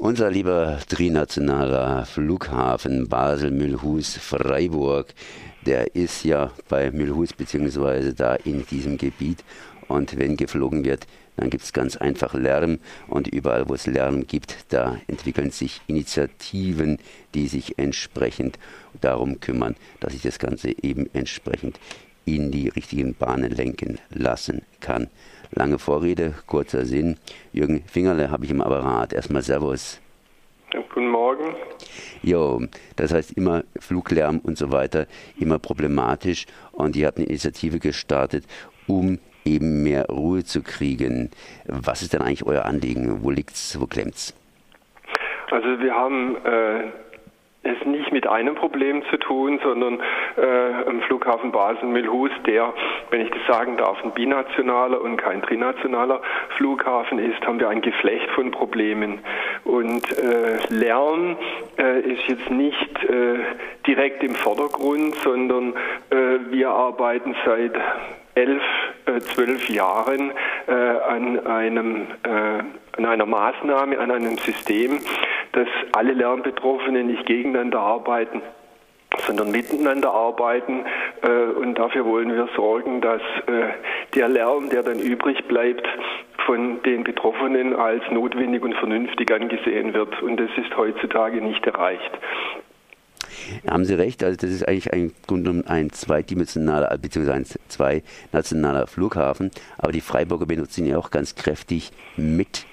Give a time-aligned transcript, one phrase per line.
[0.00, 5.12] Unser lieber trinationaler Flughafen Basel-Mühlhus-Freiburg,
[5.66, 9.42] der ist ja bei Mühlhus beziehungsweise da in diesem Gebiet.
[9.88, 12.78] Und wenn geflogen wird, dann gibt es ganz einfach Lärm.
[13.08, 16.98] Und überall, wo es Lärm gibt, da entwickeln sich Initiativen,
[17.34, 18.56] die sich entsprechend
[19.00, 21.80] darum kümmern, dass sich das Ganze eben entsprechend
[22.36, 25.08] in die richtigen Bahnen lenken lassen kann.
[25.50, 27.16] Lange Vorrede, kurzer Sinn.
[27.52, 29.12] Jürgen Fingerle habe ich im Apparat.
[29.12, 30.00] Erstmal Servus.
[30.70, 31.54] Guten Morgen.
[32.22, 32.62] Jo,
[32.96, 35.06] das heißt immer Fluglärm und so weiter,
[35.38, 36.46] immer problematisch.
[36.72, 38.44] Und ihr habt eine Initiative gestartet,
[38.86, 41.30] um eben mehr Ruhe zu kriegen.
[41.66, 43.22] Was ist denn eigentlich euer Anliegen?
[43.22, 43.80] Wo liegt's?
[43.80, 44.34] Wo klemmt's?
[45.50, 46.92] Also wir haben äh,
[47.62, 50.00] es nicht mit einem Problem zu tun, sondern
[50.36, 52.72] äh, am Flughafen Basel-Mühlhus, der,
[53.10, 56.20] wenn ich das sagen darf, ein binationaler und kein trinationaler
[56.56, 59.18] Flughafen ist, haben wir ein Geflecht von Problemen.
[59.64, 61.36] Und äh, Lärm
[61.78, 63.38] äh, ist jetzt nicht äh,
[63.86, 65.74] direkt im Vordergrund, sondern
[66.10, 67.74] äh, wir arbeiten seit
[68.34, 68.62] elf,
[69.06, 70.32] äh, zwölf Jahren
[70.68, 72.06] an einem
[72.98, 75.00] an einer Maßnahme, an einem System,
[75.52, 78.42] dass alle Lernbetroffenen nicht gegeneinander arbeiten,
[79.26, 80.84] sondern miteinander arbeiten.
[81.22, 83.72] Äh, und dafür wollen wir sorgen, dass äh,
[84.14, 85.86] der Lärm, der dann übrig bleibt,
[86.46, 90.22] von den Betroffenen als notwendig und vernünftig angesehen wird.
[90.22, 92.10] Und das ist heutzutage nicht erreicht.
[93.68, 95.12] Haben Sie recht, also das ist eigentlich ein
[95.66, 97.30] ein zweidimensionaler bzw.
[97.32, 102.64] ein zweinationaler Flughafen, aber die Freiburger benutzen ihn auch ganz kräftig mit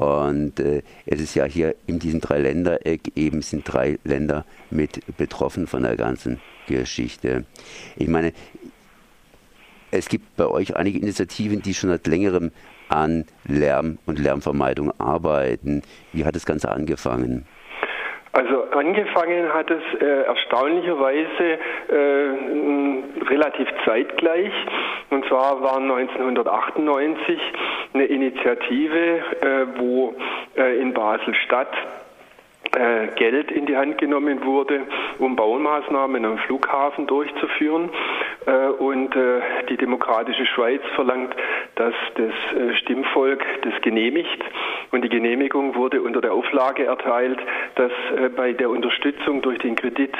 [0.00, 5.66] und äh, es ist ja hier in diesem Dreiländereck eben sind drei Länder mit betroffen
[5.66, 7.44] von der ganzen Geschichte.
[7.96, 8.32] Ich meine,
[9.90, 12.50] es gibt bei euch einige Initiativen, die schon seit längerem
[12.88, 15.82] an Lärm und Lärmvermeidung arbeiten.
[16.14, 17.44] Wie hat das Ganze angefangen?
[18.32, 24.52] Also angefangen hat es äh, erstaunlicherweise äh, relativ zeitgleich.
[25.10, 27.40] Und zwar war 1998
[27.92, 30.14] eine Initiative, äh, wo
[30.56, 31.72] äh, in Basel-Stadt
[32.76, 34.82] äh, Geld in die Hand genommen wurde,
[35.18, 37.90] um Baumaßnahmen am Flughafen durchzuführen.
[38.46, 41.34] Äh, und äh, die Demokratische Schweiz verlangt,
[41.74, 44.44] dass das Stimmvolk das genehmigt.
[44.90, 47.38] Und die Genehmigung wurde unter der Auflage erteilt,
[47.76, 47.92] dass
[48.36, 50.14] bei der Unterstützung durch den Kredit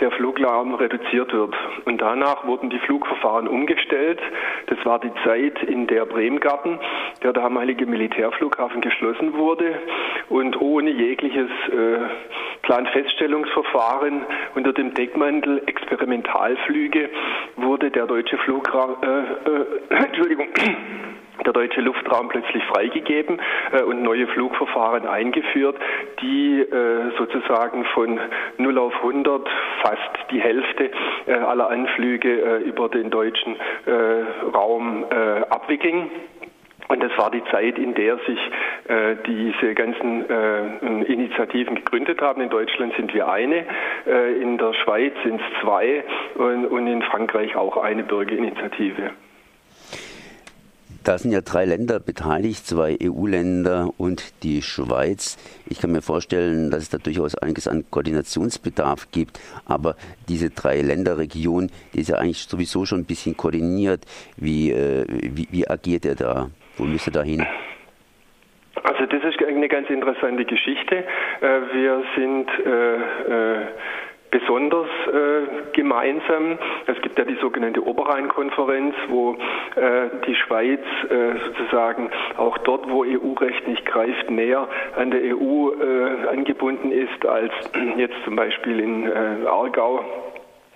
[0.00, 1.54] der Fluglärm reduziert wird.
[1.86, 4.20] Und danach wurden die Flugverfahren umgestellt.
[4.66, 6.78] Das war die Zeit, in der Bremgarten,
[7.22, 9.78] der damalige Militärflughafen, geschlossen wurde
[10.28, 11.50] und ohne jegliches
[12.62, 17.10] Planfeststellungsverfahren unter dem Deckmantel Experimentalflüge
[17.56, 19.64] wurde der deutsche Flugraum, äh, äh,
[20.06, 20.48] Entschuldigung,
[21.44, 23.40] der deutsche Luftraum plötzlich freigegeben
[23.72, 25.76] äh, und neue Flugverfahren eingeführt,
[26.20, 28.18] die äh, sozusagen von
[28.58, 29.48] 0 auf 100
[29.82, 30.90] fast die Hälfte
[31.26, 33.56] äh, aller Anflüge äh, über den deutschen
[33.86, 36.10] äh, Raum äh, abwickeln.
[36.88, 38.38] Und das war die Zeit, in der sich
[38.88, 42.40] äh, diese ganzen äh, Initiativen gegründet haben.
[42.40, 43.64] In Deutschland sind wir eine,
[44.08, 46.02] äh, in der Schweiz sind es zwei
[46.34, 49.12] und, und in Frankreich auch eine Bürgerinitiative.
[51.02, 55.38] Da sind ja drei Länder beteiligt, zwei EU-Länder und die Schweiz.
[55.66, 59.96] Ich kann mir vorstellen, dass es da durchaus einiges an Koordinationsbedarf gibt, aber
[60.28, 64.04] diese drei Länderregion, die ist ja eigentlich sowieso schon ein bisschen koordiniert.
[64.36, 66.50] Wie, äh, wie, wie agiert er da?
[66.76, 67.46] Wo müsste da hin?
[68.82, 71.04] Also das ist eine ganz interessante Geschichte.
[71.40, 73.66] Äh, wir sind äh, äh,
[74.30, 76.58] besonders äh, gemeinsam.
[76.86, 79.32] Es gibt ja die sogenannte Oberrhein-Konferenz, wo
[79.74, 85.70] äh, die Schweiz äh, sozusagen auch dort, wo EU-Recht nicht greift, näher an der EU
[86.30, 87.52] angebunden ist als
[87.96, 89.10] jetzt zum Beispiel in
[89.46, 90.04] Aargau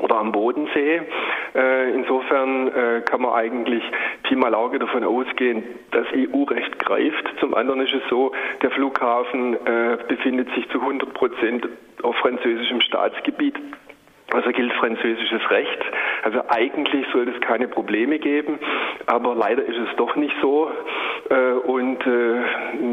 [0.00, 1.02] oder am Bodensee.
[1.54, 3.82] Äh, insofern äh, kann man eigentlich
[4.22, 7.24] Pi mal Auge davon ausgehen, dass EU-Recht greift.
[7.40, 11.68] Zum anderen ist es so, der Flughafen äh, befindet sich zu 100 Prozent
[12.02, 13.56] auf französischem Staatsgebiet.
[14.32, 15.80] Also gilt französisches Recht.
[16.22, 18.58] Also eigentlich sollte es keine Probleme geben,
[19.06, 20.70] aber leider ist es doch nicht so.
[21.30, 22.42] Äh, und äh,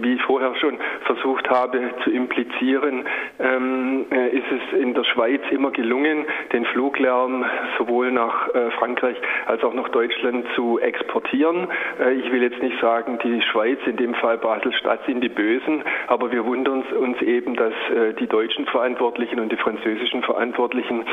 [0.00, 3.04] wie ich vorher schon versucht habe zu implizieren,
[3.38, 7.44] ähm, äh, ist es in der Schweiz immer gelungen, den Fluglärm
[7.78, 8.48] sowohl nach
[8.78, 9.16] Frankreich
[9.46, 11.68] als auch nach Deutschland zu exportieren.
[12.16, 16.30] Ich will jetzt nicht sagen, die Schweiz, in dem Fall Basel-Stadt, sind die Bösen, aber
[16.32, 17.72] wir wundern uns eben, dass
[18.18, 21.04] die deutschen Verantwortlichen und die französischen Verantwortlichen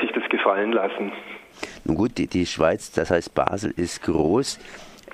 [0.00, 1.12] sich das gefallen lassen.
[1.84, 4.58] Nun gut, die, die Schweiz, das heißt Basel ist groß.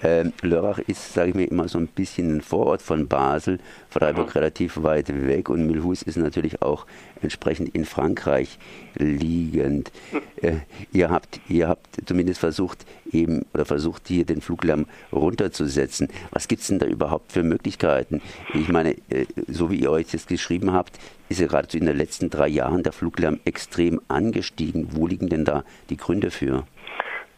[0.02, 3.58] Ähm, Lörrach ist, sage ich mir, immer so ein bisschen ein Vorort von Basel,
[3.88, 4.32] Freiburg mhm.
[4.32, 6.86] relativ weit weg und Mulhouse ist natürlich auch
[7.22, 8.58] entsprechend in Frankreich
[8.96, 9.92] liegend.
[10.42, 10.60] Äh,
[10.90, 16.08] ihr habt, ihr habt zumindest versucht, eben oder versucht hier den Fluglärm runterzusetzen.
[16.30, 18.22] Was gibt es denn da überhaupt für Möglichkeiten?
[18.54, 20.98] Ich meine, äh, so wie ihr euch das geschrieben habt,
[21.28, 24.88] ist ja geradezu in den letzten drei Jahren der Fluglärm extrem angestiegen.
[24.92, 26.64] Wo liegen denn da die Gründe für?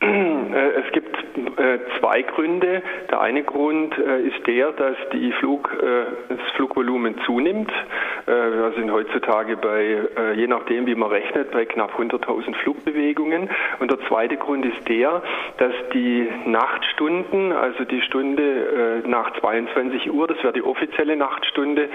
[0.01, 0.07] Äh,
[0.79, 1.22] es gibt äh,
[1.99, 2.83] zwei Gründe.
[3.11, 4.97] Der eine Grund äh, ist der, dass
[5.41, 5.71] Flug,
[6.29, 7.71] das Flugvolumen zunimmt.
[8.27, 9.99] Wir sind heutzutage bei,
[10.35, 13.51] je nachdem wie man rechnet, bei knapp 100.000 Flugbewegungen.
[13.81, 15.23] Und der zweite Grund ist der,
[15.59, 21.89] dass die Nachtstunden, also die Stunde nach 22 Uhr, das wäre die offizielle Nachtstunde,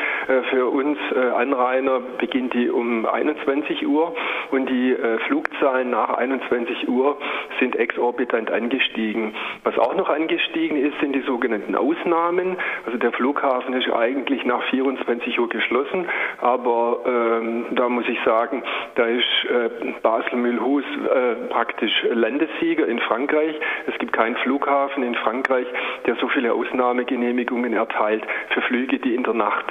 [0.49, 0.97] für uns
[1.35, 4.13] Anrainer beginnt die um 21 Uhr
[4.51, 4.95] und die
[5.27, 7.17] Flugzahlen nach 21 Uhr
[7.59, 9.33] sind exorbitant angestiegen.
[9.63, 12.57] Was auch noch angestiegen ist, sind die sogenannten Ausnahmen.
[12.85, 16.07] Also der Flughafen ist eigentlich nach 24 Uhr geschlossen,
[16.39, 18.63] aber ähm, da muss ich sagen,
[18.95, 19.69] da ist äh,
[20.01, 23.55] Basel-Mulhouse äh, praktisch Landessieger in Frankreich.
[23.87, 25.67] Es gibt keinen Flughafen in Frankreich,
[26.05, 29.65] der so viele Ausnahmegenehmigungen erteilt für Flüge, die in der Nacht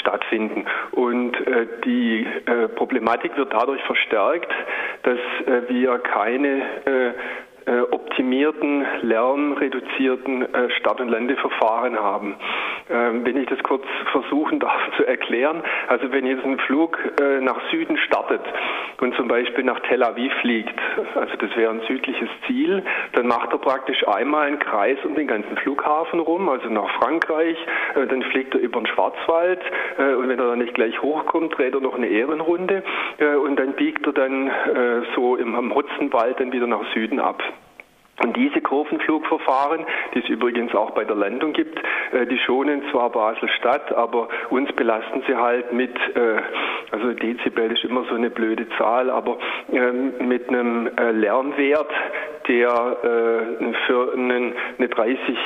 [0.00, 0.64] stattfinden.
[0.92, 4.52] Und äh, die äh, Problematik wird dadurch verstärkt,
[5.02, 6.62] dass äh, wir keine
[7.66, 12.36] äh, äh, optimierten, lärmreduzierten äh, Start- und Landeverfahren haben.
[12.88, 17.40] Ähm, wenn ich das kurz versuchen darf zu erklären, also wenn jetzt ein Flug äh,
[17.40, 18.40] nach Süden startet
[19.00, 20.78] und zum Beispiel nach Tel Aviv fliegt,
[21.14, 22.82] also das wäre ein südliches Ziel,
[23.12, 27.58] dann macht er praktisch einmal einen Kreis um den ganzen Flughafen rum, also nach Frankreich,
[27.94, 29.60] dann fliegt er über den Schwarzwald
[29.98, 32.82] und wenn er dann nicht gleich hochkommt, dreht er noch eine Ehrenrunde
[33.44, 34.50] und dann biegt er dann
[35.14, 37.42] so im Hotzenwald dann wieder nach Süden ab.
[38.22, 39.84] Und diese Kurvenflugverfahren,
[40.14, 41.78] die es übrigens auch bei der Landung gibt,
[42.12, 46.40] äh, die schonen zwar Basel-Stadt, aber uns belasten sie halt mit, äh,
[46.92, 49.38] also Dezibel ist immer so eine blöde Zahl, aber
[49.70, 51.90] ähm, mit einem äh, Lärmwert,
[52.48, 52.96] der
[53.88, 55.36] für eine 30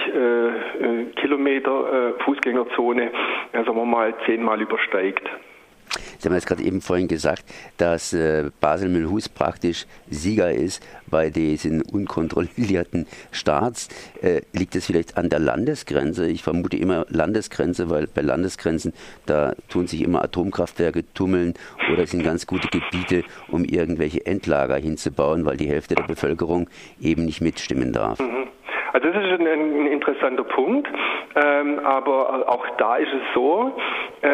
[1.16, 3.10] Kilometer Fußgängerzone,
[3.52, 5.26] sagen wir mal, zehnmal übersteigt.
[6.20, 7.44] Sie haben jetzt gerade eben vorhin gesagt,
[7.78, 13.88] dass äh, Basel-Mühlhus praktisch Sieger ist bei diesen unkontrollierten Starts.
[14.20, 16.26] Äh, liegt es vielleicht an der Landesgrenze?
[16.26, 18.92] Ich vermute immer Landesgrenze, weil bei Landesgrenzen,
[19.24, 21.54] da tun sich immer Atomkraftwerke tummeln
[21.92, 26.68] oder sind ganz gute Gebiete, um irgendwelche Endlager hinzubauen, weil die Hälfte der Bevölkerung
[27.00, 28.20] eben nicht mitstimmen darf.
[28.20, 28.48] Mhm.
[28.92, 30.88] Also das ist ein, ein interessanter Punkt,
[31.36, 33.76] ähm, aber auch da ist es so,
[34.22, 34.28] äh,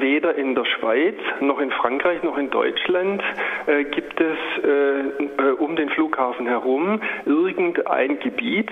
[0.00, 3.22] weder in der Schweiz noch in Frankreich noch in Deutschland
[3.66, 5.00] äh, gibt es äh,
[5.42, 8.70] äh um den Flughafen herum irgendein Gebiet,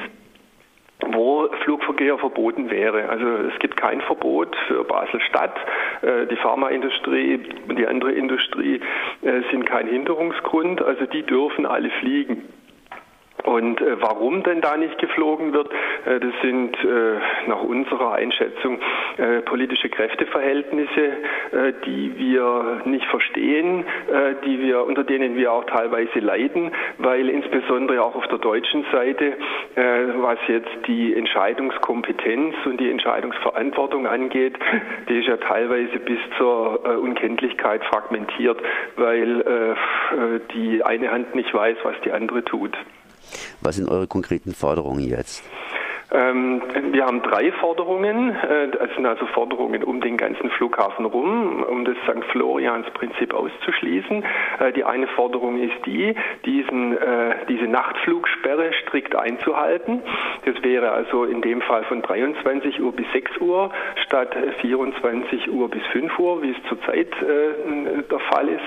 [1.01, 3.09] wo Flugverkehr verboten wäre.
[3.09, 5.57] Also es gibt kein Verbot für Basel-Stadt.
[6.03, 8.81] Äh, die Pharmaindustrie und die andere Industrie
[9.23, 10.83] äh, sind kein Hinderungsgrund.
[10.83, 12.43] Also die dürfen alle fliegen.
[13.47, 15.71] Und äh, warum denn da nicht geflogen wird,
[16.05, 17.15] äh, das sind äh,
[17.47, 18.81] nach unserer Einschätzung
[19.19, 21.07] äh, politische Kräfteverhältnisse,
[21.53, 27.29] äh, die wir nicht verstehen, äh, die wir, unter denen wir auch teilweise leiden, weil
[27.29, 29.35] insbesondere auch auf der deutschen Seite,
[29.77, 34.55] was jetzt die Entscheidungskompetenz und die Entscheidungsverantwortung angeht,
[35.09, 38.59] die ist ja teilweise bis zur Unkenntlichkeit fragmentiert,
[38.97, 39.77] weil
[40.55, 42.77] die eine Hand nicht weiß, was die andere tut.
[43.61, 45.43] Was sind eure konkreten Forderungen jetzt?
[46.13, 48.31] Ähm, wir haben drei Forderungen.
[48.31, 52.25] Äh, das sind also Forderungen um den ganzen Flughafen rum, um das St.
[52.31, 54.25] Florians-Prinzip auszuschließen.
[54.61, 56.15] Äh, die eine Forderung ist die,
[56.45, 60.03] diesen, äh, diese Nachtflugsperre strikt einzuhalten.
[60.45, 63.71] Das wäre also in dem Fall von 23 Uhr bis 6 Uhr
[64.07, 68.63] statt 24 Uhr bis 5 Uhr, wie es zurzeit der Fall ist.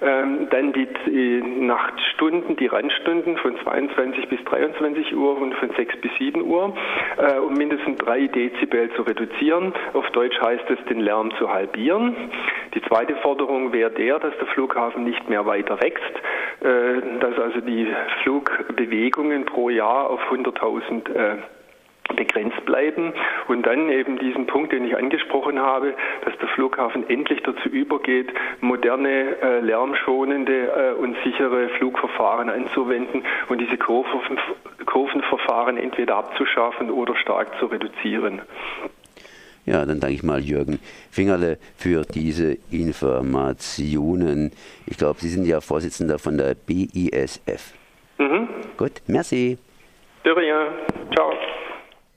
[0.00, 6.00] Ähm, dann die, die Nachtstunden, die Randstunden von 22 bis 23 Uhr und von 6
[6.00, 6.74] bis 7 Uhr,
[7.16, 9.72] äh, um mindestens 3 Dezibel zu reduzieren.
[9.94, 12.14] Auf Deutsch heißt es, den Lärm zu halbieren.
[12.74, 16.14] Die zweite Forderung wäre der, dass der Flughafen nicht mehr weiter wächst,
[16.60, 17.88] äh, dass also die
[18.22, 21.36] Flugbewegungen pro Jahr auf 100.000 äh,
[22.18, 23.12] begrenzt bleiben
[23.46, 25.94] und dann eben diesen Punkt, den ich angesprochen habe,
[26.24, 28.28] dass der Flughafen endlich dazu übergeht,
[28.60, 34.38] moderne, äh, lärmschonende äh, und sichere Flugverfahren anzuwenden und diese Kurven,
[34.84, 38.42] Kurvenverfahren entweder abzuschaffen oder stark zu reduzieren.
[39.64, 44.50] Ja, dann danke ich mal Jürgen Fingerle für diese Informationen.
[44.86, 47.74] Ich glaube, Sie sind ja Vorsitzender von der BISF.
[48.16, 48.48] Mhm.
[48.76, 49.58] Gut, merci.
[50.24, 50.68] De rien.
[51.14, 51.37] Ciao.